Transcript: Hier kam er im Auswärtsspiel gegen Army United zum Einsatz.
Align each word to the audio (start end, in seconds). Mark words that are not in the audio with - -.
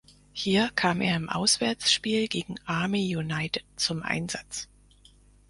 Hier 0.33 0.71
kam 0.73 0.99
er 0.99 1.15
im 1.15 1.29
Auswärtsspiel 1.29 2.27
gegen 2.27 2.55
Army 2.65 3.15
United 3.15 3.63
zum 3.75 4.01
Einsatz. 4.01 4.67